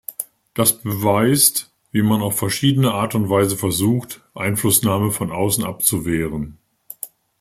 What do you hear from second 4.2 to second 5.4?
Einflussnahme von